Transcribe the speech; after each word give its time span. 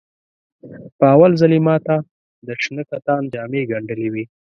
په 0.97 1.05
اول 1.13 1.31
ځل 1.41 1.51
یې 1.55 1.61
ماته 1.67 1.95
د 2.45 2.47
شنه 2.61 2.83
کتان 2.91 3.21
جامې 3.33 3.61
ګنډلې 3.71 4.07
وې. 4.13 4.23